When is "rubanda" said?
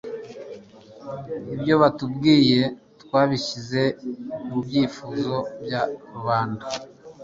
6.13-6.65